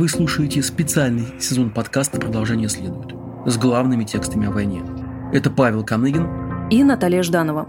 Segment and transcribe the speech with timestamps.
[0.00, 4.82] Вы слушаете специальный сезон подкаста «Продолжение следует» с главными текстами о войне.
[5.30, 7.66] Это Павел Каныгин и Наталья Жданова.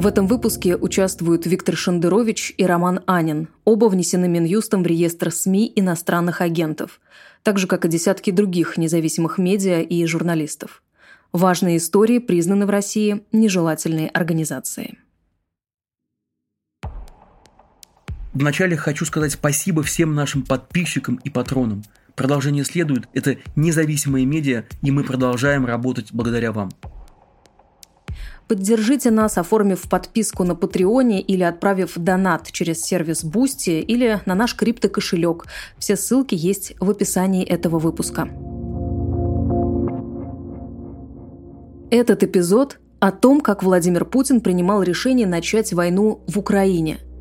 [0.00, 3.48] В этом выпуске участвуют Виктор Шендерович и Роман Анин.
[3.64, 7.00] Оба внесены Минюстом в реестр СМИ иностранных агентов,
[7.42, 10.84] так же, как и десятки других независимых медиа и журналистов.
[11.32, 15.00] Важные истории признаны в России нежелательной организацией.
[18.32, 21.82] Вначале хочу сказать спасибо всем нашим подписчикам и патронам.
[22.14, 23.08] Продолжение следует.
[23.12, 26.70] Это независимые медиа, и мы продолжаем работать благодаря вам.
[28.48, 34.54] Поддержите нас, оформив подписку на Патреоне или отправив донат через сервис Boosty или на наш
[34.54, 35.46] криптокошелек.
[35.78, 38.28] Все ссылки есть в описании этого выпуска.
[41.90, 46.98] Этот эпизод о том, как Владимир Путин принимал решение начать войну в Украине–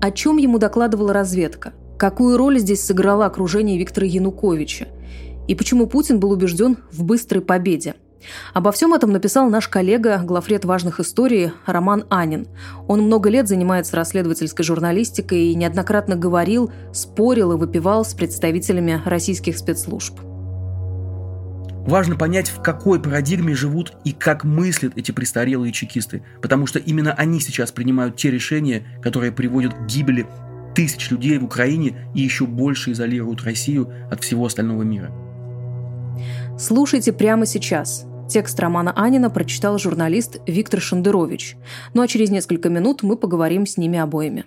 [0.00, 1.72] о чем ему докладывала разведка?
[1.98, 4.88] Какую роль здесь сыграло окружение Виктора Януковича?
[5.48, 7.94] И почему Путин был убежден в быстрой победе?
[8.52, 12.48] Обо всем этом написал наш коллега, главред важных историй Роман Анин.
[12.86, 19.56] Он много лет занимается расследовательской журналистикой и неоднократно говорил, спорил и выпивал с представителями российских
[19.58, 20.29] спецслужб.
[21.90, 27.12] Важно понять, в какой парадигме живут и как мыслят эти престарелые чекисты, потому что именно
[27.12, 30.24] они сейчас принимают те решения, которые приводят к гибели
[30.72, 35.10] тысяч людей в Украине и еще больше изолируют Россию от всего остального мира.
[36.56, 38.06] Слушайте прямо сейчас.
[38.28, 41.56] Текст романа Анина прочитал журналист Виктор Шендерович.
[41.92, 44.44] Ну а через несколько минут мы поговорим с ними обоими.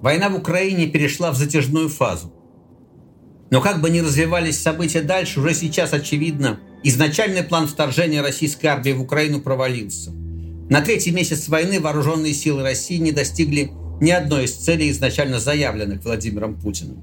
[0.00, 2.32] Война в Украине перешла в затяжную фазу.
[3.50, 8.92] Но как бы ни развивались события дальше, уже сейчас очевидно, изначальный план вторжения российской армии
[8.92, 10.12] в Украину провалился.
[10.70, 16.04] На третий месяц войны вооруженные силы России не достигли ни одной из целей, изначально заявленных
[16.04, 17.02] Владимиром Путиным.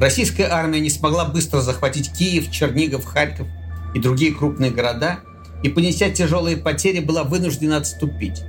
[0.00, 3.46] Российская армия не смогла быстро захватить Киев, Чернигов, Харьков
[3.94, 5.20] и другие крупные города,
[5.62, 8.42] и, понеся тяжелые потери, была вынуждена отступить.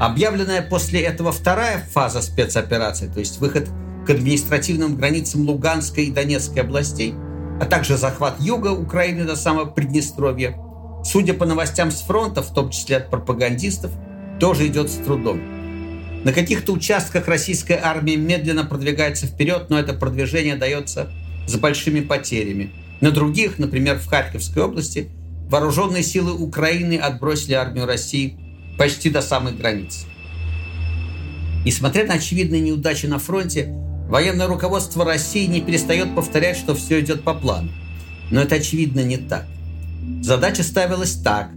[0.00, 3.68] Объявленная после этого вторая фаза спецоперации, то есть выход
[4.06, 7.14] к административным границам Луганской и Донецкой областей,
[7.60, 10.56] а также захват юга Украины до самого Приднестровья,
[11.04, 13.90] судя по новостям с фронта, в том числе от пропагандистов,
[14.40, 15.38] тоже идет с трудом.
[16.24, 21.10] На каких-то участках российская армия медленно продвигается вперед, но это продвижение дается
[21.46, 22.72] с большими потерями.
[23.02, 25.10] На других, например, в Харьковской области,
[25.50, 28.38] вооруженные силы Украины отбросили армию России
[28.78, 30.06] почти до самых границ.
[31.64, 33.74] Несмотря на очевидные неудачи на фронте,
[34.08, 37.70] военное руководство России не перестает повторять, что все идет по плану.
[38.30, 39.46] Но это очевидно не так.
[40.22, 41.50] Задача ставилась так.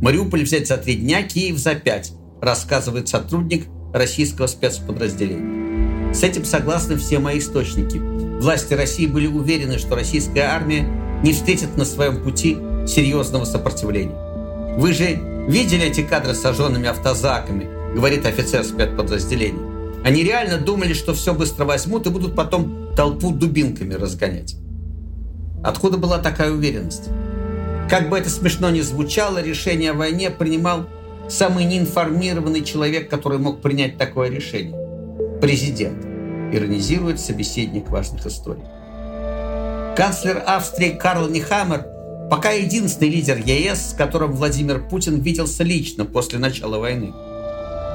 [0.00, 6.14] Мариуполь взять за три дня, Киев за пять, рассказывает сотрудник российского спецподразделения.
[6.14, 7.98] С этим согласны все мои источники.
[8.40, 10.88] Власти России были уверены, что российская армия
[11.22, 12.56] не встретит на своем пути
[12.86, 14.16] серьезного сопротивления.
[14.78, 20.00] Вы же Видели эти кадры с сожженными автозаками, говорит офицер спецподразделения.
[20.04, 24.54] Они реально думали, что все быстро возьмут и будут потом толпу дубинками разгонять.
[25.64, 27.08] Откуда была такая уверенность?
[27.88, 30.86] Как бы это смешно ни звучало, решение о войне принимал
[31.28, 34.76] самый неинформированный человек, который мог принять такое решение.
[35.40, 36.04] Президент.
[36.54, 38.62] Иронизирует собеседник важных историй.
[39.96, 41.86] Канцлер Австрии Карл Нихаммер–
[42.30, 47.12] Пока единственный лидер ЕС, с которым Владимир Путин виделся лично после начала войны.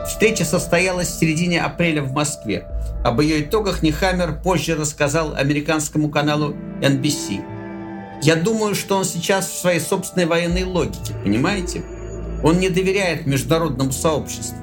[0.06, 2.68] Встреча состоялась в середине апреля в Москве.
[3.06, 8.20] Об ее итогах Нихаммер позже рассказал американскому каналу NBC.
[8.22, 11.82] Я думаю, что он сейчас в своей собственной военной логике, понимаете?
[12.44, 14.58] Он не доверяет международному сообществу.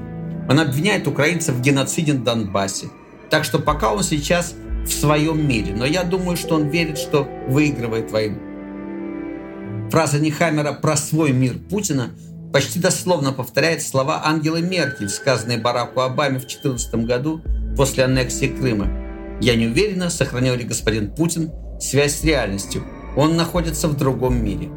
[0.51, 2.89] Он обвиняет украинцев в геноциде на Донбассе.
[3.31, 4.53] Так что пока он сейчас
[4.85, 5.75] в своем мире.
[5.75, 8.52] Но я думаю, что он верит, что выигрывает войну.
[9.93, 12.13] Фраза Нихаммера про свой мир Путина
[12.51, 17.43] почти дословно повторяет слова Ангелы Меркель, сказанные Бараку Обаме в 2014 году
[17.77, 18.89] после аннексии Крыма.
[19.43, 22.83] «Я не уверена, сохранил ли господин Путин связь с реальностью.
[23.19, 24.71] Он находится в другом мире».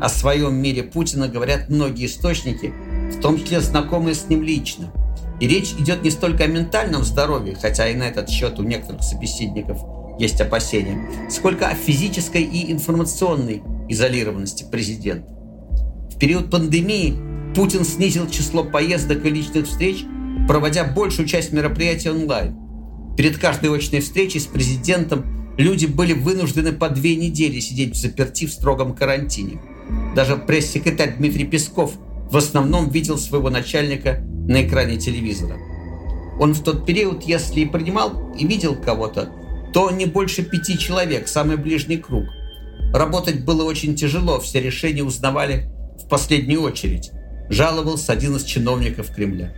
[0.00, 2.72] О своем мире Путина говорят многие источники,
[3.12, 4.90] в том числе знакомые с ним лично.
[5.38, 9.02] И речь идет не столько о ментальном здоровье, хотя и на этот счет у некоторых
[9.02, 9.82] собеседников
[10.18, 15.28] есть опасения, сколько о физической и информационной изолированности президента.
[16.14, 17.14] В период пандемии
[17.54, 20.04] Путин снизил число поездок и личных встреч,
[20.46, 22.56] проводя большую часть мероприятий онлайн.
[23.16, 28.46] Перед каждой очной встречей с президентом люди были вынуждены по две недели сидеть в заперти
[28.46, 29.60] в строгом карантине.
[30.14, 31.94] Даже пресс-секретарь Дмитрий Песков
[32.30, 35.58] в основном видел своего начальника на экране телевизора.
[36.38, 39.30] Он в тот период, если и принимал и видел кого-то,
[39.74, 42.24] то не больше пяти человек, самый ближний круг.
[42.92, 45.70] Работать было очень тяжело, все решения узнавали
[46.02, 47.12] в последнюю очередь,
[47.48, 49.54] жаловался один из чиновников Кремля.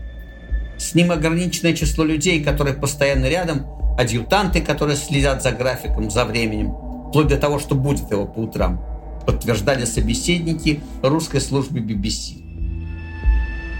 [0.78, 3.66] С ним ограниченное число людей, которые постоянно рядом,
[3.98, 6.74] адъютанты, которые следят за графиком, за временем,
[7.08, 8.84] вплоть до того, что будет его по утрам,
[9.26, 12.42] подтверждали собеседники русской службы BBC.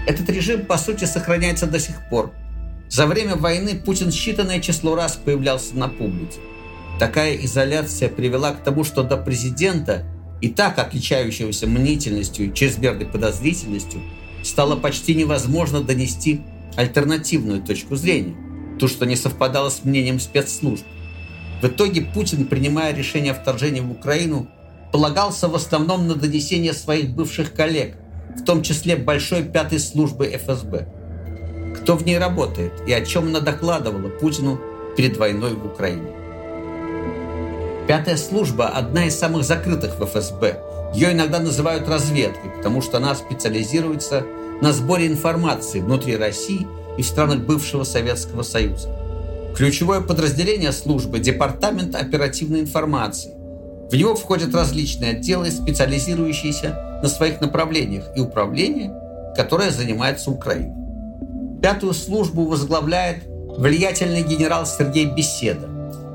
[0.07, 2.33] Этот режим, по сути, сохраняется до сих пор.
[2.89, 6.39] За время войны Путин считанное число раз появлялся на публике.
[6.99, 10.03] Такая изоляция привела к тому, что до президента,
[10.41, 14.01] и так отличающегося мнительностью и чрезмерной подозрительностью,
[14.43, 16.41] стало почти невозможно донести
[16.75, 18.35] альтернативную точку зрения,
[18.79, 20.83] то, что не совпадало с мнением спецслужб.
[21.61, 24.49] В итоге Путин, принимая решение о вторжении в Украину,
[24.91, 27.95] полагался в основном на донесение своих бывших коллег,
[28.37, 30.87] в том числе Большой пятой службы ФСБ.
[31.77, 34.59] Кто в ней работает и о чем она докладывала Путину
[34.95, 36.22] перед войной в Украине.
[37.87, 40.57] Пятая служба– одна из самых закрытых в ФСБ.
[40.93, 44.23] Ее иногда называют разведкой, потому что она специализируется
[44.61, 46.65] на сборе информации внутри России
[46.97, 48.89] и в странах бывшего Советского Союза.
[49.53, 53.33] Ключевое подразделение службы– Департамент оперативной информации.
[53.91, 58.93] В него входят различные отделы, специализирующиеся на своих направлениях, и управление,
[59.35, 60.73] которое занимается Украиной.
[61.61, 63.25] Пятую службу возглавляет
[63.57, 65.72] влиятельный генерал Сергей Беседа.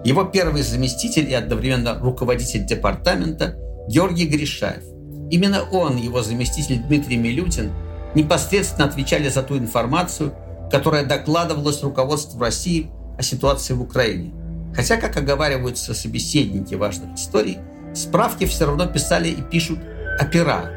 [0.08, 3.58] Его первый заместитель и одновременно руководитель департамента
[3.88, 4.82] Георгий Гришаев.
[5.30, 7.70] Именно он, его заместитель Дмитрий Милютин,
[8.14, 10.32] непосредственно отвечали за ту информацию,
[10.72, 14.32] которая докладывалась руководству России о ситуации в Украине.
[14.74, 17.58] Хотя, как оговариваются собеседники важных историй,
[17.94, 19.78] справки все равно писали и пишут
[20.18, 20.70] опера.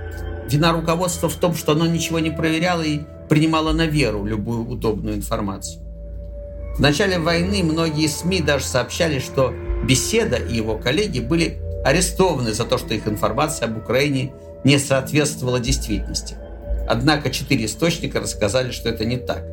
[0.49, 2.99] Вина руководства в том, что оно ничего не проверяло и
[3.29, 5.81] принимало на веру любую удобную информацию.
[6.75, 9.53] В начале войны многие СМИ даже сообщали, что
[9.83, 14.33] Беседа и его коллеги были арестованы за то, что их информация об Украине
[14.63, 16.35] не соответствовала действительности.
[16.87, 19.43] Однако четыре источника рассказали, что это не так.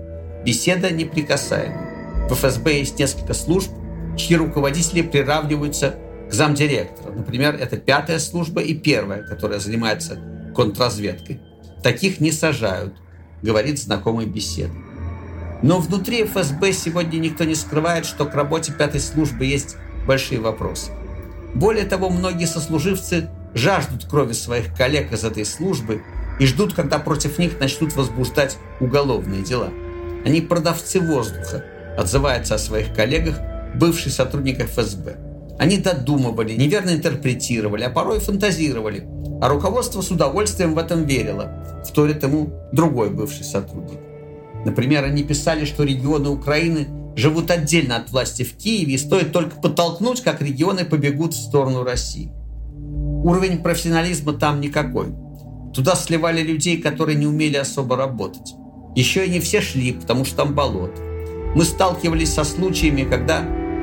[0.45, 2.29] Беседа неприкасаема.
[2.29, 3.71] В ФСБ есть несколько служб,
[4.17, 5.95] чьи руководители приравниваются
[6.29, 7.13] к замдиректора.
[7.13, 10.21] Например, это пятая служба и первая, которая занимается
[10.55, 11.41] контрразведкой.
[11.83, 12.95] Таких не сажают,
[13.43, 14.75] говорит знакомый беседы.
[15.63, 19.77] Но внутри ФСБ сегодня никто не скрывает, что к работе пятой службы есть
[20.07, 20.93] большие вопросы.
[21.55, 26.03] Более того, многие сослуживцы жаждут крови своих коллег из этой службы
[26.39, 29.71] и ждут, когда против них начнут возбуждать уголовные дела.
[30.25, 31.65] Они продавцы воздуха,
[31.97, 33.39] отзываются о своих коллегах
[33.75, 35.17] бывший сотрудник ФСБ.
[35.59, 39.09] Они додумывали, неверно интерпретировали, а порой фантазировали.
[39.41, 43.99] А руководство с удовольствием в этом верило, вторит ему другой бывший сотрудник.
[44.69, 49.59] Например, они писали, что регионы Украины живут отдельно от власти в Киеве, и стоит только
[49.59, 52.31] подтолкнуть, как регионы побегут в сторону России.
[53.25, 55.15] Уровень профессионализма там никакой.
[55.73, 58.53] Туда сливали людей, которые не умели особо работать.
[58.95, 61.01] Еще и не все шли, потому что там болото.
[61.55, 63.41] Мы сталкивались со случаями, когда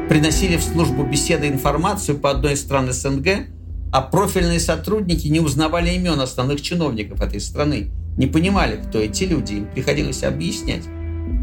[0.08, 3.48] приносили в службу беседы информацию по одной из стран СНГ,
[3.92, 9.54] а профильные сотрудники не узнавали имен основных чиновников этой страны, не понимали, кто эти люди,
[9.54, 10.84] им приходилось объяснять,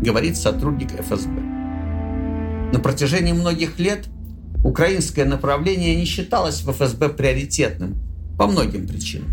[0.02, 1.40] говорит сотрудник ФСБ.
[2.72, 4.06] На протяжении многих лет
[4.64, 7.96] украинское направление не считалось в ФСБ приоритетным
[8.38, 9.30] по многим причинам.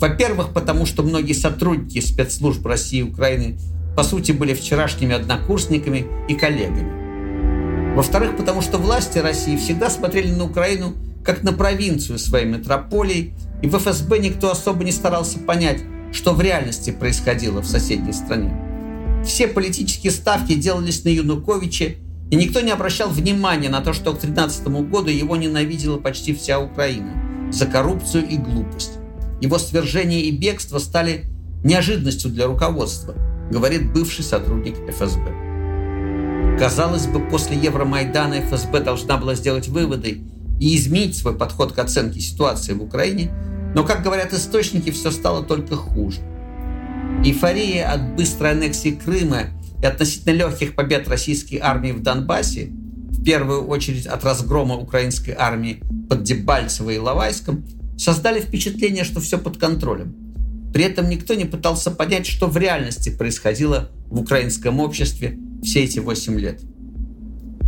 [0.00, 3.58] Во-первых, потому что многие сотрудники спецслужб России и Украины
[3.96, 7.94] по сути были вчерашними однокурсниками и коллегами.
[7.94, 13.68] Во-вторых, потому что власти России всегда смотрели на Украину как на провинцию своей метрополии, и
[13.68, 15.82] в ФСБ никто особо не старался понять,
[16.12, 18.54] что в реальности происходило в соседней стране.
[19.24, 21.94] Все политические ставки делались на Януковича,
[22.30, 26.60] и никто не обращал внимания на то, что к 2013 году его ненавидела почти вся
[26.60, 28.92] Украина за коррупцию и глупость.
[29.40, 31.24] Его свержение и бегство стали
[31.64, 33.14] неожиданностью для руководства,
[33.50, 36.58] говорит бывший сотрудник ФСБ.
[36.58, 40.22] Казалось бы, после Евромайдана ФСБ должна была сделать выводы
[40.60, 43.30] и изменить свой подход к оценке ситуации в Украине,
[43.74, 46.20] но, как говорят источники, все стало только хуже.
[47.24, 49.44] Эйфория от быстрой аннексии Крыма
[49.82, 55.82] и относительно легких побед российской армии в Донбассе, в первую очередь от разгрома украинской армии
[56.08, 57.64] под Дебальцево и Лавайском,
[57.96, 60.14] создали впечатление, что все под контролем.
[60.72, 65.98] При этом никто не пытался понять, что в реальности происходило в украинском обществе все эти
[65.98, 66.60] восемь лет.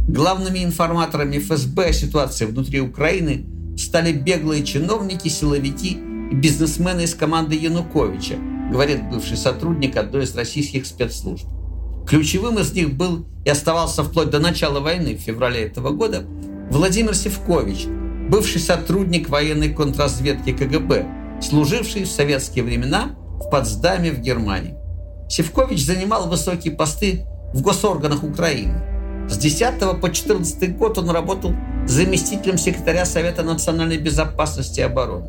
[0.09, 3.47] Главными информаторами ФСБ о ситуации внутри Украины
[3.77, 5.99] стали беглые чиновники, силовики
[6.31, 8.37] и бизнесмены из команды Януковича,
[8.71, 11.47] говорит бывший сотрудник одной из российских спецслужб.
[12.07, 16.25] Ключевым из них был и оставался вплоть до начала войны в феврале этого года
[16.71, 17.87] Владимир Севкович,
[18.29, 24.75] бывший сотрудник военной контрразведки КГБ, служивший в советские времена в Потсдаме в Германии.
[25.29, 28.94] Севкович занимал высокие посты в госорганах Украины.
[29.29, 31.53] С 10 по 14 год он работал
[31.87, 35.27] заместителем секретаря Совета национальной безопасности и обороны.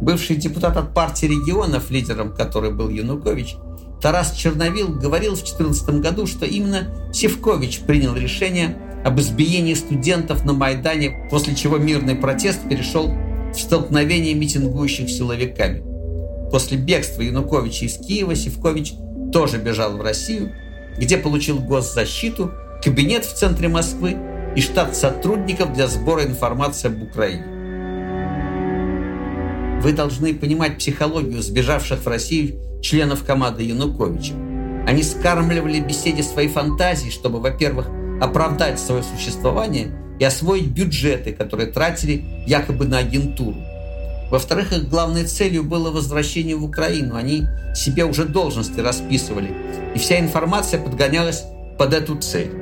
[0.00, 3.56] Бывший депутат от партии регионов, лидером которой был Янукович,
[4.00, 10.52] Тарас Черновил говорил в 2014 году, что именно Севкович принял решение об избиении студентов на
[10.52, 13.12] Майдане, после чего мирный протест перешел
[13.52, 15.84] в столкновение митингующих силовиками.
[16.50, 18.94] После бегства Януковича из Киева Севкович
[19.32, 20.52] тоже бежал в Россию,
[20.98, 24.16] где получил госзащиту, кабинет в центре Москвы
[24.56, 27.44] и штат сотрудников для сбора информации об Украине.
[29.82, 34.34] Вы должны понимать психологию сбежавших в Россию членов команды Януковича.
[34.86, 37.88] Они скармливали беседе свои фантазии, чтобы, во-первых,
[38.20, 43.56] оправдать свое существование и освоить бюджеты, которые тратили якобы на агентуру.
[44.30, 47.16] Во-вторых, их главной целью было возвращение в Украину.
[47.16, 49.50] Они себе уже должности расписывали,
[49.94, 51.44] и вся информация подгонялась
[51.78, 52.61] под эту цель.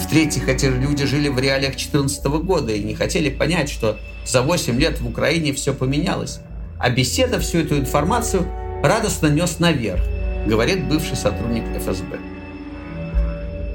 [0.00, 4.78] В-третьих, эти люди жили в реалиях 2014 года и не хотели понять, что за 8
[4.78, 6.40] лет в Украине все поменялось.
[6.78, 8.46] А беседа всю эту информацию
[8.82, 10.02] радостно нес наверх,
[10.46, 12.18] говорит бывший сотрудник ФСБ.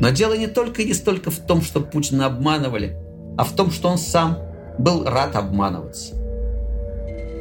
[0.01, 2.98] Но дело не только и не столько в том, что Путина обманывали,
[3.38, 4.39] а в том, что он сам
[4.79, 6.15] был рад обманываться.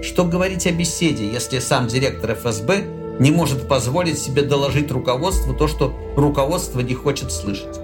[0.03, 2.85] Что говорить о беседе, если сам директор ФСБ
[3.19, 7.84] не может позволить себе доложить руководству то, что руководство не хочет слышать?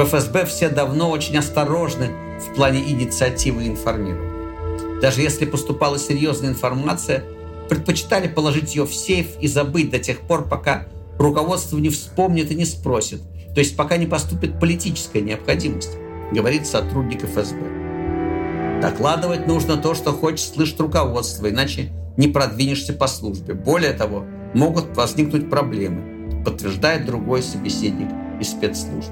[0.00, 4.98] В ФСБ все давно очень осторожны в плане инициативы информирования.
[5.02, 7.22] Даже если поступала серьезная информация,
[7.68, 10.86] предпочитали положить ее в сейф и забыть до тех пор, пока
[11.18, 13.20] руководство не вспомнит и не спросит,
[13.54, 15.98] то есть пока не поступит политическая необходимость,
[16.32, 18.80] говорит сотрудник ФСБ.
[18.80, 23.52] Докладывать нужно то, что хочет слышать руководство, иначе не продвинешься по службе.
[23.52, 28.08] Более того, могут возникнуть проблемы, подтверждает другой собеседник
[28.40, 29.10] из спецслужб.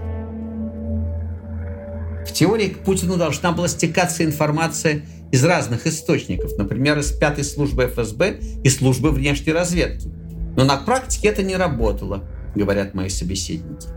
[2.28, 7.86] В теории к Путину должна была стекаться информация из разных источников, например, из пятой службы
[7.86, 10.08] ФСБ и службы внешней разведки.
[10.54, 13.88] Но на практике это не работало, говорят мои собеседники.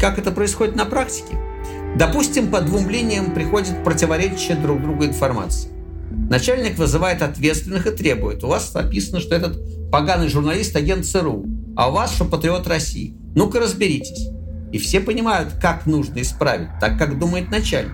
[0.00, 1.38] Как это происходит на практике?
[1.96, 5.70] Допустим, по двум линиям приходит противоречащая друг другу информация.
[6.28, 8.42] Начальник вызывает ответственных и требует.
[8.42, 11.46] У вас написано, что этот поганый журналист агент ЦРУ,
[11.76, 13.14] а у вас, что патриот России.
[13.36, 14.28] Ну-ка разберитесь.
[14.72, 17.92] И все понимают, как нужно исправить, так как думает начальник.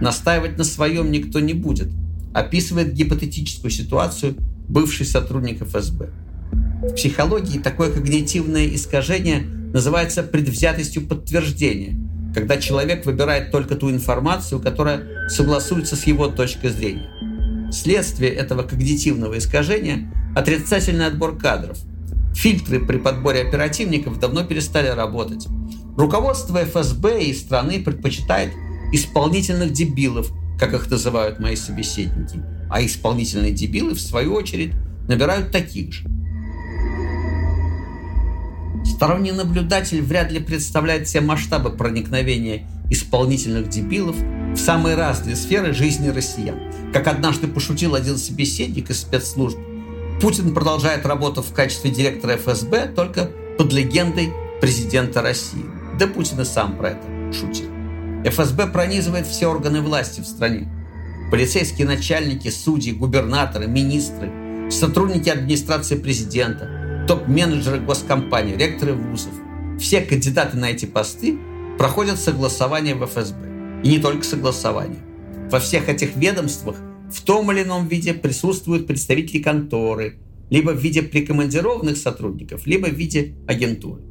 [0.00, 1.88] Настаивать на своем никто не будет.
[2.34, 4.34] Описывает гипотетическую ситуацию
[4.68, 6.10] бывший сотрудник ФСБ.
[6.82, 9.40] В психологии такое когнитивное искажение
[9.72, 11.96] называется предвзятостью подтверждения,
[12.34, 17.10] когда человек выбирает только ту информацию, которая согласуется с его точкой зрения.
[17.72, 21.78] Следствие этого когнитивного искажения– отрицательный отбор кадров.
[22.34, 25.46] Фильтры при подборе оперативников давно перестали работать.
[25.98, 28.52] Руководство ФСБ и страны предпочитает
[28.92, 32.40] исполнительных дебилов, как их называют мои собеседники.
[32.70, 34.74] А исполнительные дебилы, в свою очередь,
[35.08, 36.04] набирают таких же.
[38.84, 44.14] Сторонний наблюдатель вряд ли представляет все масштабы проникновения исполнительных дебилов
[44.54, 46.60] в самые разные сферы жизни россиян.
[46.92, 49.58] Как однажды пошутил один собеседник из спецслужб,
[50.22, 55.77] Путин продолжает работу в качестве директора ФСБ только под легендой президента России.
[55.98, 57.68] Да Путин и сам про это шутил.
[58.24, 60.68] ФСБ пронизывает все органы власти в стране.
[61.30, 64.30] Полицейские начальники, судьи, губернаторы, министры,
[64.70, 69.32] сотрудники администрации президента, топ-менеджеры госкомпаний, ректоры вузов.
[69.78, 71.38] Все кандидаты на эти посты
[71.78, 73.80] проходят согласование в ФСБ.
[73.84, 75.00] И не только согласование.
[75.50, 76.76] Во всех этих ведомствах
[77.10, 80.18] в том или ином виде присутствуют представители конторы,
[80.50, 84.02] либо в виде прикомандированных сотрудников, либо в виде агентуры.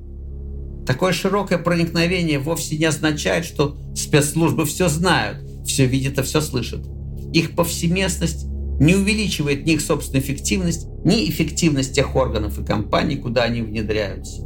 [0.88, 6.88] Такое широкое проникновение вовсе не означает, что спецслужбы все знают, все видят и все слышат.
[7.34, 8.46] Их повсеместность
[8.80, 14.44] не увеличивает ни их собственную эффективность, ни эффективность тех органов и компаний, куда они внедряются.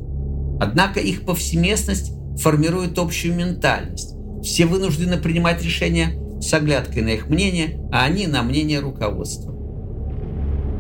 [0.60, 4.16] Однако их повсеместность формирует общую ментальность.
[4.42, 9.56] Все вынуждены принимать решения с оглядкой на их мнение, а они на мнение руководства.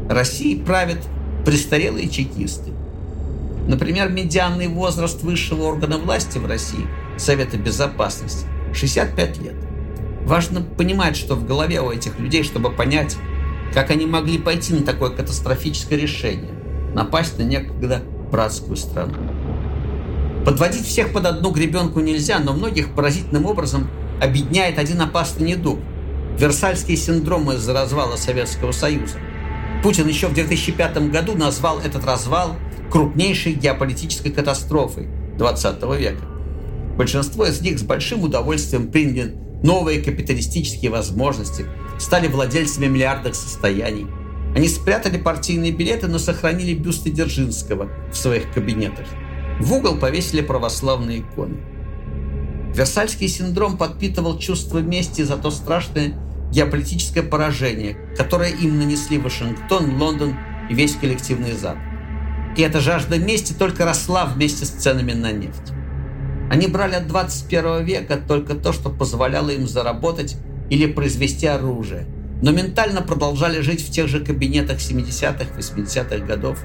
[0.09, 0.99] Россией правят
[1.45, 2.71] престарелые чекисты.
[3.67, 6.87] Например, медианный возраст высшего органа власти в России,
[7.17, 9.55] Совета Безопасности, 65 лет.
[10.25, 13.17] Важно понимать, что в голове у этих людей, чтобы понять,
[13.73, 16.53] как они могли пойти на такое катастрофическое решение–
[16.93, 18.01] напасть на некогда
[18.31, 19.15] братскую страну.
[20.45, 23.89] Подводить всех под одну гребенку нельзя, но многих поразительным образом
[24.21, 25.79] объединяет один опасный недуг–
[26.37, 29.17] Версальский синдром из-за развала Советского Союза.
[29.83, 32.55] Путин еще в 2005 году назвал этот развал
[32.91, 35.07] крупнейшей геополитической катастрофой
[35.37, 36.23] 20 века.
[36.97, 39.33] Большинство из них с большим удовольствием приняли
[39.63, 41.65] новые капиталистические возможности,
[41.97, 44.07] стали владельцами миллиардных состояний.
[44.55, 49.07] Они спрятали партийные билеты, но сохранили бюсты Дзержинского в своих кабинетах.
[49.59, 51.57] В угол повесили православные иконы.
[52.75, 56.13] Версальский синдром подпитывал чувство мести за то страшное
[56.51, 60.35] геополитическое поражение, которое им нанесли Вашингтон, Лондон
[60.69, 61.90] и весь коллективный Запад.
[62.57, 65.71] И эта жажда мести только росла вместе с ценами на нефть.
[66.51, 70.35] Они брали от 21 века только то, что позволяло им заработать
[70.69, 72.07] или произвести оружие,
[72.41, 76.59] но ментально продолжали жить в тех же кабинетах 70-х, 80-х годов,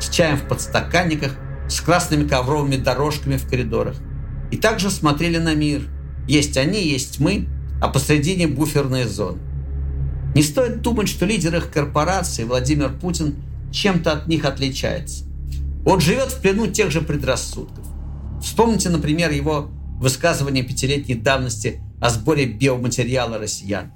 [0.00, 1.32] с чаем в подстаканниках,
[1.68, 3.96] с красными ковровыми дорожками в коридорах.
[4.50, 5.82] И также смотрели на мир.
[6.26, 7.46] Есть они, есть мы,
[7.82, 9.38] а посредине буферная зона.
[10.34, 13.36] Не стоит думать, что лидер их корпорации, Владимир Путин,
[13.70, 15.25] чем-то от них отличается.
[15.86, 17.86] Он живет в плену тех же предрассудков.
[18.42, 23.92] Вспомните, например, его высказывание пятилетней давности о сборе биоматериала россиян.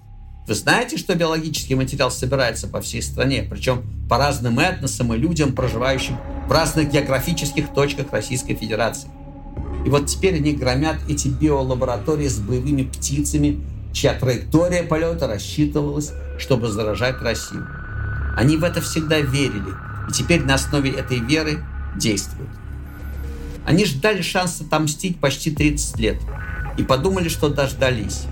[0.46, 5.52] Вы знаете, что биологический материал собирается по всей стране, причем по разным этносам и людям,
[5.52, 6.16] проживающим
[6.46, 9.08] в разных географических точках Российской Федерации.
[9.84, 13.60] И вот теперь они громят эти биолаборатории с боевыми птицами,
[13.92, 17.66] чья траектория полета рассчитывалась, чтобы заражать Россию.
[18.36, 19.72] Они в это всегда верили,
[20.08, 21.64] и теперь на основе этой веры
[21.96, 22.50] действуют.
[23.64, 26.16] Они ждали шанса отомстить почти 30 лет
[26.76, 28.22] и подумали, что дождались.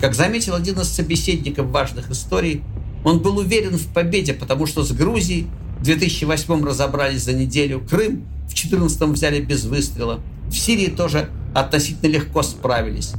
[0.00, 2.62] Как заметил один из собеседников важных историй,
[3.04, 5.46] он был уверен в победе, потому что с Грузией
[5.78, 12.10] в 2008 разобрались за неделю, Крым в 2014 взяли без выстрела, в Сирии тоже относительно
[12.10, 13.12] легко справились.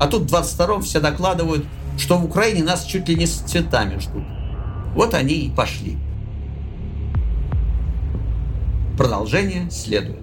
[0.00, 1.64] А тут в 22 все докладывают,
[1.98, 4.24] что в Украине нас чуть ли не с цветами ждут.
[4.94, 5.96] Вот они и пошли.
[8.98, 10.18] Продолжение следует.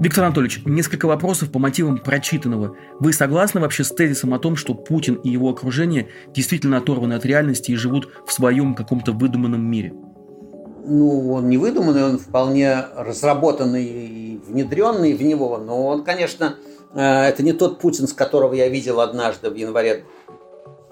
[0.00, 2.76] Виктор Анатольевич, несколько вопросов по мотивам прочитанного.
[2.98, 7.24] Вы согласны вообще с тезисом о том, что Путин и его окружение действительно оторваны от
[7.24, 9.92] реальности и живут в своем каком-то выдуманном мире?
[10.84, 15.58] Ну, он не выдуманный, он вполне разработанный и внедренный в него.
[15.58, 16.56] Но он, конечно,
[16.94, 20.04] э, это не тот Путин, с которого я видел однажды в январе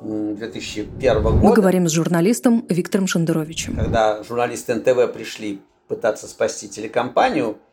[0.01, 1.37] 2001 года.
[1.37, 3.77] Мы говорим с журналистом Виктором Шендеровичем.
[3.77, 7.57] Когда журналисты НТВ пришли пытаться спасти телекомпанию–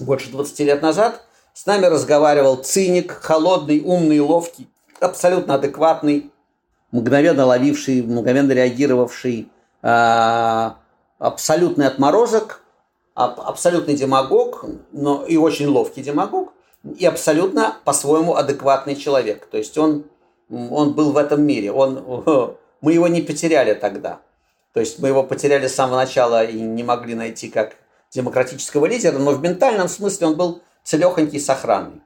[0.00, 1.22] больше 20 лет назад,
[1.52, 4.68] с нами разговаривал циник, холодный, умный, ловкий,
[5.00, 6.30] абсолютно адекватный,
[6.90, 9.48] мгновенно ловивший, мгновенно реагировавший,
[9.82, 10.70] э,
[11.20, 12.62] абсолютный отморозок,
[13.14, 16.52] аб, абсолютный демагог, но и очень ловкий демагог,
[16.98, 19.46] и абсолютно по-своему адекватный человек.
[19.46, 20.06] То есть он,
[20.50, 21.70] он был в этом мире.
[21.70, 24.20] Он, мы его не потеряли тогда.
[24.72, 27.76] То есть мы его потеряли с самого начала и не могли найти как
[28.10, 32.00] демократического лидера, но в ментальном смысле он был целехонький, сохранный.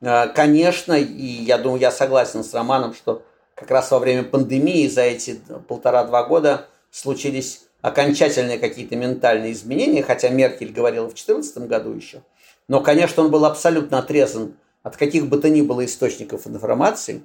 [0.00, 3.22] Э, конечно, и я думаю, я согласен с Романом, что
[3.54, 10.28] как раз во время пандемии за эти полтора-два года случились окончательные какие-то ментальные изменения, хотя
[10.28, 12.22] Меркель говорила в 2014 году еще.
[12.68, 17.22] Но, конечно, он был абсолютно отрезан от каких бы то ни было источников информации.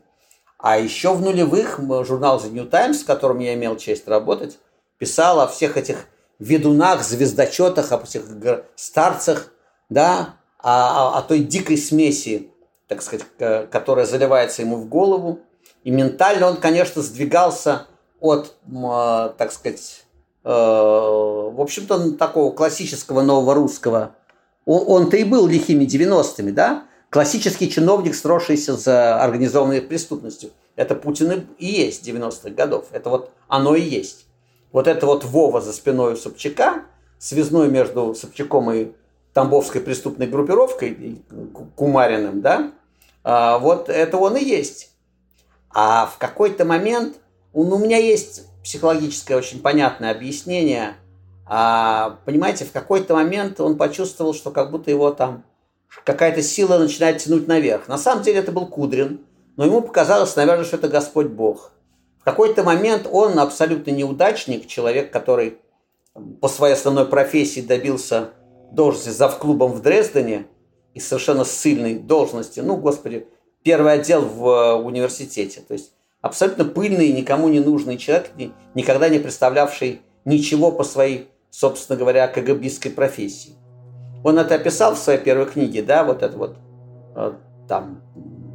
[0.58, 4.58] А еще в нулевых журнал The New Times, с которым я имел честь работать,
[4.98, 6.08] писал о всех этих
[6.40, 8.24] ведунах, звездочетах, о всех
[8.76, 9.52] старцах,
[9.90, 12.50] да, о, о, той дикой смеси,
[12.88, 13.26] так сказать,
[13.70, 15.40] которая заливается ему в голову.
[15.84, 17.86] И ментально он, конечно, сдвигался
[18.20, 18.56] от,
[19.38, 20.05] так сказать, э,
[20.46, 24.16] в общем-то, такого классического нового русского.
[24.66, 26.86] Он-то и был лихими 90-ми, да?
[27.10, 30.52] Классический чиновник, сросшийся за организованной преступностью.
[30.76, 32.86] Это Путин и есть 90-х годов.
[32.92, 34.26] Это вот оно и есть
[34.76, 36.84] вот это вот Вова за спиной у Собчака,
[37.18, 38.92] связной между Собчаком и
[39.34, 41.22] Тамбовской преступной группировкой,
[41.78, 42.74] Кумариным, да,
[43.24, 44.92] а, вот это он и есть.
[45.70, 47.16] А в какой-то момент,
[47.54, 50.96] ну, у меня есть психологическое очень понятное объяснение,
[51.46, 55.44] а, понимаете, в какой-то момент он почувствовал, что как будто его там
[56.04, 57.88] какая-то сила начинает тянуть наверх.
[57.88, 59.22] На самом деле это был Кудрин,
[59.56, 61.74] но ему показалось, наверное, что это Господь Бог.
[62.20, 65.60] В какой-то момент он абсолютно неудачник, человек, который
[66.42, 68.32] по своей основной профессии добился
[68.72, 70.48] должности завклубом в Дрездене
[70.96, 72.62] и совершенно ссыльной должности.
[72.62, 73.28] Ну, господи,
[73.62, 75.62] первый отдел в э, университете.
[75.62, 75.92] То есть
[76.26, 78.32] абсолютно пыльный, никому не нужный человек,
[78.74, 83.54] никогда не представлявший ничего по своей, собственно говоря, КГБистской профессии.
[84.24, 86.56] Он это описал в своей первой книге, да, вот это вот
[87.16, 87.34] э,
[87.68, 88.02] там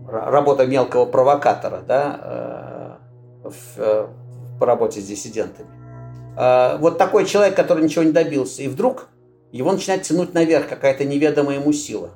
[0.09, 2.99] работа мелкого провокатора, да,
[3.45, 4.11] э, в,
[4.59, 5.69] по работе с диссидентами.
[6.81, 9.09] Вот такой человек, который ничего не добился, и вдруг
[9.53, 12.11] его начинает тянуть наверх какая-то неведомая ему сила.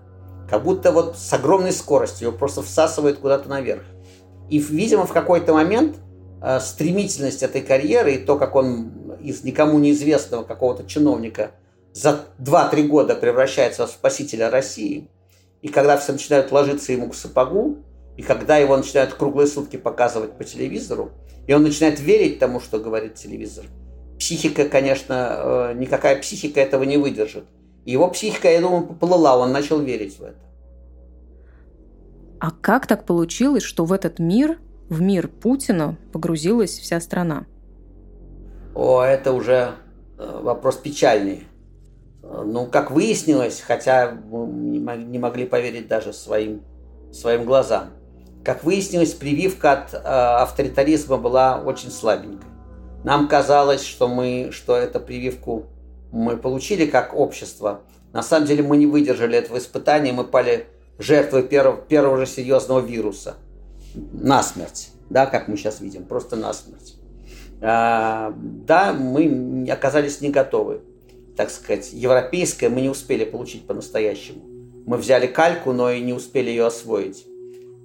[0.48, 3.82] Как будто вот с огромной скоростью его просто всасывает куда-то наверх.
[4.50, 5.96] И, видимо, в какой-то момент
[6.42, 11.52] э, стремительность этой карьеры и то, как он из никому неизвестного какого-то чиновника
[11.92, 15.08] за 2-3 года превращается в спасителя России,
[15.62, 17.78] и когда все начинают ложиться ему к сапогу,
[18.16, 21.12] и когда его начинают круглые сутки показывать по телевизору,
[21.46, 23.64] и он начинает верить тому, что говорит телевизор,
[24.18, 27.44] психика, конечно, э, никакая психика этого не выдержит.
[27.84, 30.38] Его психика, я думаю, поплыла, он начал верить в это.
[32.44, 34.58] А как так получилось, что в этот мир,
[34.90, 37.46] в мир Путина, погрузилась вся страна?
[38.74, 39.70] О, это уже
[40.18, 41.46] э, вопрос печальный.
[42.22, 46.60] Ну, как выяснилось, хотя мы не могли поверить даже своим,
[47.14, 47.92] своим глазам,
[48.44, 52.50] как выяснилось, прививка от э, авторитаризма была очень слабенькой.
[53.04, 55.64] Нам казалось, что мы, что эту прививку
[56.12, 57.80] мы получили как общество.
[58.12, 60.66] На самом деле мы не выдержали этого испытания, мы пали
[60.98, 63.36] жертвой первого, первого же серьезного вируса.
[63.94, 66.96] Насмерть, да, как мы сейчас видим, просто насмерть.
[67.60, 70.80] А, да, мы оказались не готовы.
[71.36, 74.42] Так сказать, европейское мы не успели получить по-настоящему.
[74.86, 77.26] Мы взяли кальку, но и не успели ее освоить.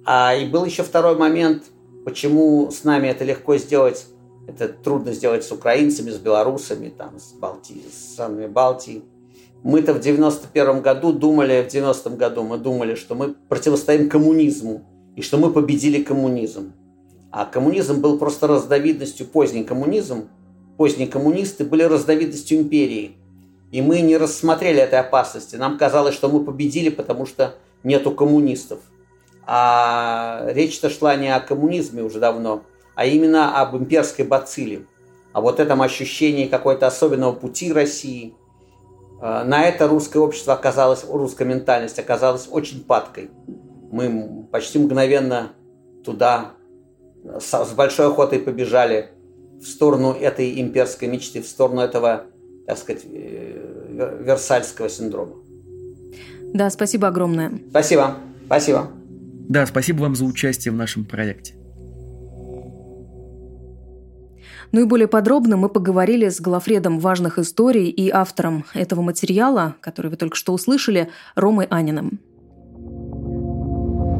[0.04, 1.64] А и был еще второй момент,
[2.04, 4.06] почему с нами это легко сделать
[4.50, 9.02] это трудно сделать с украинцами, с белорусами, там, с, Балтии, с странами Балтии.
[9.62, 14.82] Мы-то в 91 году думали, в 90 году мы думали, что мы противостоим коммунизму
[15.16, 16.72] и что мы победили коммунизм.
[17.30, 20.28] А коммунизм был просто разновидностью, поздний коммунизм,
[20.76, 23.16] поздние коммунисты были разновидностью империи.
[23.70, 25.56] И мы не рассмотрели этой опасности.
[25.56, 28.80] Нам казалось, что мы победили, потому что нету коммунистов.
[29.46, 32.62] А речь-то шла не о коммунизме уже давно,
[32.94, 34.86] а именно об имперской бацилле,
[35.32, 38.34] о вот этом ощущении какой-то особенного пути России.
[39.20, 43.30] Э, на это русское общество оказалось, русская ментальность оказалась очень падкой.
[43.90, 45.52] Мы почти мгновенно
[46.04, 46.52] туда
[47.38, 49.10] с большой охотой побежали
[49.60, 52.24] в сторону этой имперской мечты, в сторону этого,
[52.66, 55.34] так сказать, э, Версальского синдрома.
[56.54, 57.52] Да, спасибо огромное.
[57.70, 58.88] Спасибо, спасибо.
[59.48, 61.59] Да, спасибо вам за участие в нашем проекте.
[64.72, 70.10] Ну и более подробно мы поговорили с главредом важных историй и автором этого материала, который
[70.10, 72.20] вы только что услышали, Ромой Аниным.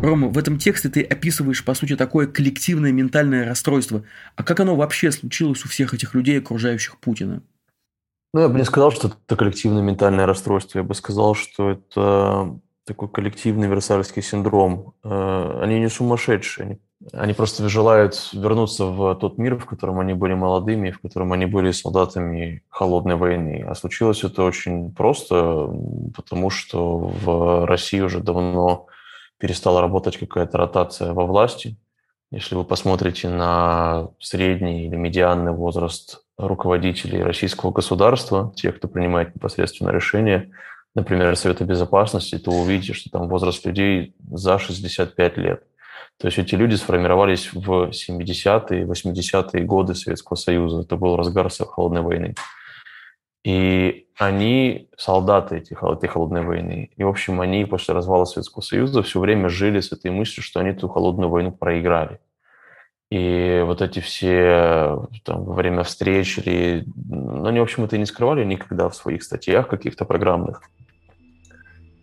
[0.03, 4.03] Рома, в этом тексте ты описываешь, по сути, такое коллективное ментальное расстройство.
[4.35, 7.43] А как оно вообще случилось у всех этих людей, окружающих Путина?
[8.33, 10.79] Ну, я бы не сказал, что это коллективное ментальное расстройство.
[10.79, 12.59] Я бы сказал, что это
[12.91, 14.95] такой коллективный версальский синдром.
[15.05, 16.79] Э, они не сумасшедшие, они
[17.15, 21.47] они просто желают вернуться в тот мир, в котором они были молодыми, в котором они
[21.47, 23.65] были солдатами холодной войны.
[23.67, 25.71] А случилось это очень просто,
[26.15, 28.87] потому что в России уже давно
[29.39, 31.79] перестала работать какая-то ротация во власти.
[32.31, 39.91] Если вы посмотрите на средний или медианный возраст руководителей российского государства, тех, кто принимает непосредственно
[39.91, 40.51] решения,
[40.95, 45.63] например, Совета Безопасности, то увидите, что там возраст людей за 65 лет.
[46.19, 50.83] То есть эти люди сформировались в 70-е, 80-е годы Советского Союза.
[50.83, 52.35] Это был разгар холодной войны.
[53.43, 56.91] И они солдаты этой, этой холодной войны.
[56.95, 60.61] И, в общем, они после развала Советского Союза все время жили с этой мыслью, что
[60.61, 62.21] они эту холодную войну проиграли.
[63.11, 68.07] И вот эти все там, во время встреч, или, ну, они, в общем, это не
[68.07, 70.63] скрывали никогда в своих статьях каких-то программных,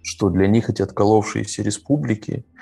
[0.02, 2.46] что для них эти отколовшиеся республики–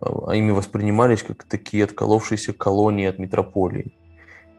[0.00, 3.94] а ими воспринимались как такие отколовшиеся колонии от метрополии.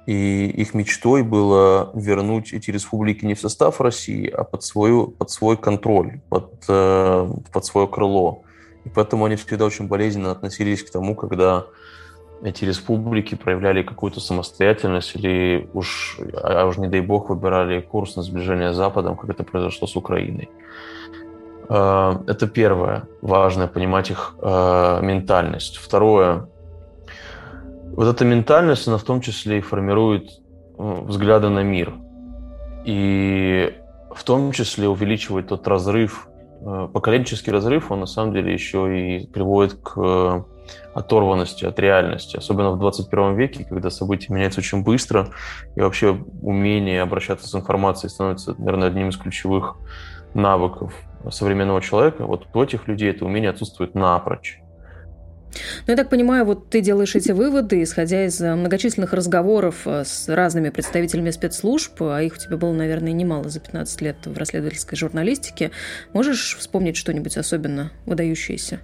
[0.05, 5.29] И их мечтой было вернуть эти республики не в состав России, а под, свою, под
[5.31, 8.43] свой контроль, под, э, под свое крыло.
[8.83, 11.67] И поэтому они всегда очень болезненно относились к тому, когда
[12.43, 18.21] эти республики проявляли какую-то самостоятельность или уж, а уж не дай бог, выбирали курс на
[18.21, 20.49] сближение с Западом, как это произошло с Украиной.
[21.69, 25.77] Э, это первое, важное понимать их э, ментальность.
[25.77, 26.47] Второе,
[27.95, 30.41] вот эта ментальность, она в том числе и формирует
[30.77, 31.93] взгляды на мир.
[32.83, 33.73] И
[34.13, 36.27] в том числе увеличивает тот разрыв,
[36.93, 40.45] поколенческий разрыв, он на самом деле еще и приводит к
[40.93, 45.29] оторванности от реальности, особенно в 21 веке, когда события меняются очень быстро,
[45.75, 49.77] и вообще умение обращаться с информацией становится, наверное, одним из ключевых
[50.33, 50.93] навыков
[51.29, 52.25] современного человека.
[52.25, 54.59] Вот у этих людей это умение отсутствует напрочь.
[55.85, 60.03] Ну, я так понимаю, вот ты делаешь эти выводы, исходя из э, многочисленных разговоров э,
[60.03, 64.37] с разными представителями спецслужб, а их у тебя было, наверное, немало за 15 лет в
[64.37, 65.71] расследовательской журналистике.
[66.13, 68.79] Можешь вспомнить что-нибудь особенно выдающееся?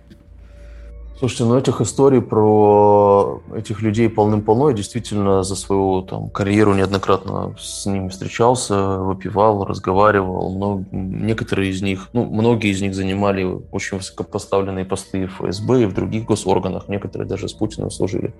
[1.19, 4.69] Слушайте, ну этих историй про этих людей полным-полно.
[4.69, 10.57] Я действительно за свою там, карьеру неоднократно с ними встречался, выпивал, разговаривал.
[10.57, 15.85] Но некоторые из них, ну, многие из них занимали очень высокопоставленные посты в ФСБ и
[15.87, 16.87] в других госорганах.
[16.87, 18.33] Некоторые даже с Путиным служили.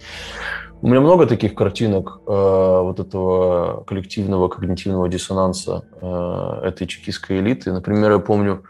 [0.82, 7.74] У меня много таких картинок э, вот этого коллективного когнитивного диссонанса э, этой чекистской элиты.
[7.74, 8.63] Например, я помню,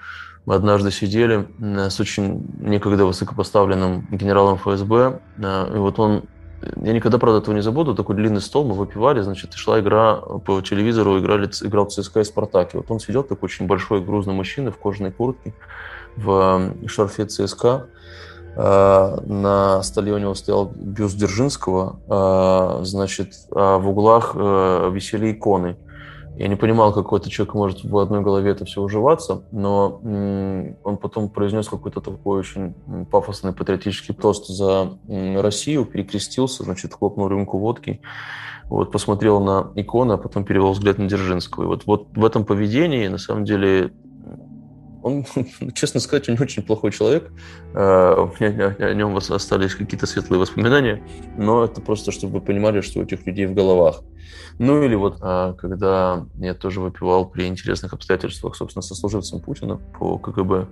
[0.46, 6.24] мы однажды сидели с очень некогда высокопоставленным генералом ФСБ, и вот он
[6.82, 7.96] я никогда, правда, этого не забуду.
[7.96, 12.74] Такой длинный стол, мы выпивали, значит, шла игра по телевизору, играли, играл ЦСКА и Спартак.
[12.74, 15.54] И вот он сидел, такой очень большой, грузный мужчина в кожаной куртке,
[16.18, 17.88] в шарфе ЦСКА.
[18.56, 25.78] На столе у него стоял бюст Дзержинского, значит, а в углах э, висели иконы–
[26.40, 30.00] я не понимал, как какой-то человек может в одной голове это все уживаться, но
[30.86, 32.74] он потом произнес какой-то такой очень
[33.12, 38.00] пафосный патриотический тост за Россию, перекрестился, значит, хлопнул рюмку водки,
[38.70, 41.64] вот, посмотрел на икону, а потом перевел взгляд на Дзержинского.
[41.64, 43.92] И вот, вот в этом поведении, на самом деле,
[45.10, 45.26] он,
[45.74, 47.32] честно сказать, он очень плохой человек.
[47.74, 51.04] Э, у меня о нем остались какие-то светлые воспоминания,
[51.38, 54.02] но это просто, чтобы вы понимали, что у этих людей в головах.
[54.60, 59.78] Ну или вот, а, когда я тоже выпивал при интересных обстоятельствах, собственно, со служивцем Путина
[59.78, 60.68] по КГБ,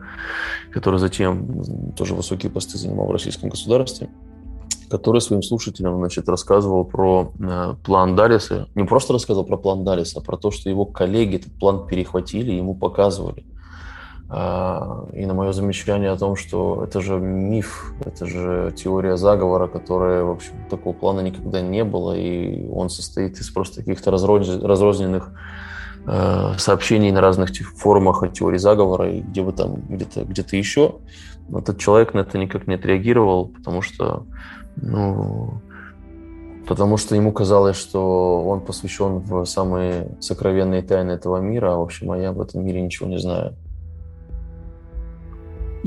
[0.71, 4.10] который затем тоже высокие посты занимал в российском государстве,
[4.89, 8.67] который своим слушателям значит, рассказывал про э, план Далиса.
[8.76, 12.52] Не просто рассказывал про план Далиса, а про то, что его коллеги этот план перехватили
[12.52, 13.45] и ему показывали.
[14.30, 19.68] А, и на мое замечание о том, что это же миф, это же теория заговора,
[19.68, 25.32] которая, в общем, такого плана никогда не было, и он состоит из просто каких-то разрозненных
[26.06, 30.96] э, сообщений на разных форумах о теории заговора, и где бы там, где-то где еще.
[31.48, 34.26] Но этот человек на это никак не отреагировал, потому что,
[34.76, 35.62] ну,
[36.68, 41.84] потому что ему казалось, что он посвящен в самые сокровенные тайны этого мира, а, в
[41.84, 43.56] общем, а я об этом мире ничего не знаю.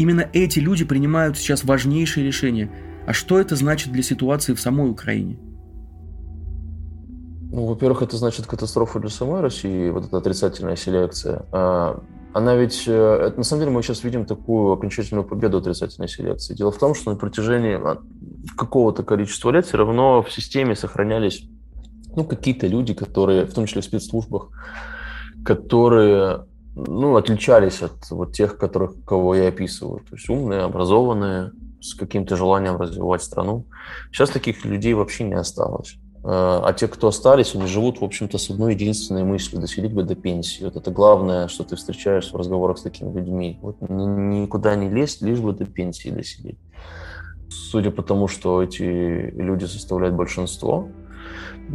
[0.01, 2.71] Именно эти люди принимают сейчас важнейшие решения.
[3.07, 5.39] А что это значит для ситуации в самой Украине?
[7.53, 11.45] Ну, во-первых, это значит катастрофа для самой России, вот эта отрицательная селекция.
[11.53, 16.55] А, она ведь, э, на самом деле, мы сейчас видим такую окончательную победу отрицательной селекции.
[16.55, 17.99] Дело в том, что на протяжении а,
[18.57, 21.47] какого-то количества лет все равно в системе сохранялись
[22.17, 24.49] ну, какие-то люди, которые, в том числе в спецслужбах,
[25.45, 30.01] которые ну, отличались от вот тех, которых, кого я описываю.
[30.01, 33.67] То есть умные, образованные, с каким-то желанием развивать страну.
[34.13, 35.97] Сейчас таких людей вообще не осталось.
[36.23, 40.03] А, а те, кто остались, они живут, в общем-то, с одной единственной мыслью– доселить бы
[40.03, 40.65] до пенсии.
[40.65, 43.59] Вот это главное, что ты встречаешь в разговорах с такими людьми.
[43.63, 46.59] Вот никуда не лезть, лишь бы до пенсии доселить.
[47.49, 50.89] Судя по тому, что эти люди составляют большинство,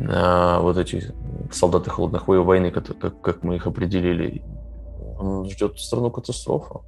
[0.10, 1.13] а, вот эти
[1.51, 4.43] солдаты холодных войны, как мы их определили,
[5.49, 6.82] ждет страну катастрофа.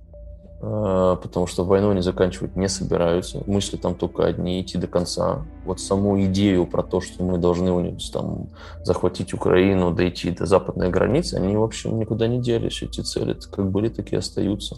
[0.59, 3.43] А, потому что войну они заканчивать не собираются.
[3.45, 5.45] Мысли там только одни– идти до конца.
[5.65, 8.47] Вот саму идею про то, что мы должны там,
[8.83, 12.81] захватить Украину, дойти до западной границы, они, в общем, никуда не делись.
[12.81, 14.77] Эти цели как были, так и остаются.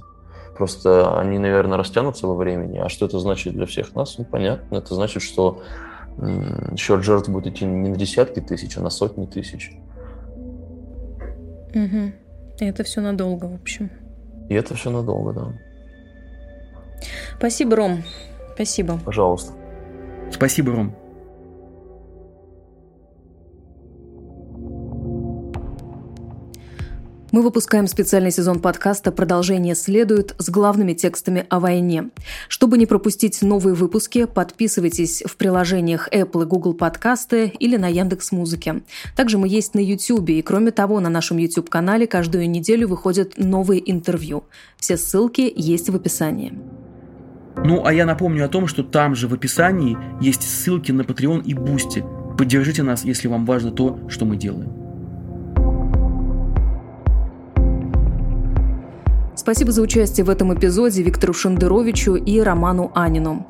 [0.58, 2.80] Просто они, наверное, растянутся во времени.
[2.80, 4.18] А что это значит для всех нас?
[4.18, 4.76] Ну, понятно.
[4.76, 5.62] Это значит, что
[6.76, 9.72] счет жертв будет идти не на десятки тысяч, а на сотни тысяч.
[11.74, 12.12] Угу.
[12.60, 13.90] И это все надолго, в общем.
[14.50, 15.54] И это все надолго, да.
[17.38, 18.04] Спасибо, Ром.
[18.56, 19.00] Спасибо.
[19.06, 19.54] Пожалуйста.
[20.32, 20.96] Спасибо, Ром.
[27.32, 32.10] Мы выпускаем специальный сезон подкаста «Продолжение следует» с главными текстами о войне.
[32.48, 38.32] Чтобы не пропустить новые выпуски, подписывайтесь в приложениях Apple и Google подкасты или на Яндекс
[38.32, 38.82] Музыке.
[39.16, 43.92] Также мы есть на YouTube, и кроме того, на нашем YouTube-канале каждую неделю выходят новые
[43.92, 44.46] интервью.
[44.78, 46.58] Все ссылки есть в описании.
[47.64, 51.44] Ну, а я напомню о том, что там же в описании есть ссылки на Patreon
[51.44, 52.04] и Boosty.
[52.40, 54.79] Поддержите нас, если вам важно то, что мы делаем.
[59.40, 63.48] Спасибо за участие в этом эпизоде Виктору Шендеровичу и Роману Анину.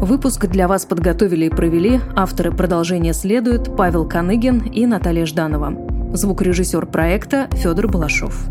[0.00, 5.74] Выпуск для вас подготовили и провели авторы продолжения следуют Павел Каныгин и Наталья Жданова.
[6.14, 8.46] Звукорежиссер проекта Федор Балашов.